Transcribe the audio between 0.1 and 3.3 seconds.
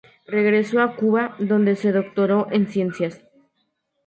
Regresó a Cuba, donde se doctoró en Ciencias.